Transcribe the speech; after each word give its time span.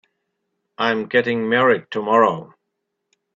I'm 0.79 1.05
getting 1.07 1.47
married 1.47 1.91
tomorrow. 1.91 2.55